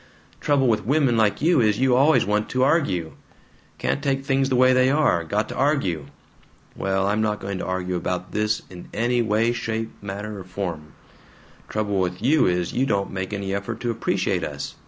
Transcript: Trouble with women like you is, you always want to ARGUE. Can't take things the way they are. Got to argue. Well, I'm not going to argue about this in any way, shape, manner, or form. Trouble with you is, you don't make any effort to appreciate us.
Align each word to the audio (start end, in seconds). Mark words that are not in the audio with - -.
Trouble 0.39 0.65
with 0.67 0.83
women 0.83 1.15
like 1.15 1.43
you 1.43 1.61
is, 1.61 1.77
you 1.77 1.95
always 1.95 2.25
want 2.25 2.49
to 2.49 2.63
ARGUE. 2.63 3.11
Can't 3.77 4.01
take 4.03 4.25
things 4.25 4.49
the 4.49 4.55
way 4.55 4.73
they 4.73 4.89
are. 4.89 5.23
Got 5.23 5.47
to 5.49 5.55
argue. 5.55 6.07
Well, 6.75 7.05
I'm 7.05 7.21
not 7.21 7.39
going 7.39 7.59
to 7.59 7.67
argue 7.67 7.95
about 7.95 8.31
this 8.31 8.63
in 8.71 8.87
any 8.95 9.21
way, 9.21 9.51
shape, 9.53 9.91
manner, 10.01 10.39
or 10.39 10.43
form. 10.43 10.93
Trouble 11.69 11.99
with 11.99 12.19
you 12.19 12.47
is, 12.47 12.73
you 12.73 12.87
don't 12.87 13.11
make 13.11 13.31
any 13.31 13.53
effort 13.53 13.79
to 13.81 13.91
appreciate 13.91 14.43
us. 14.43 14.73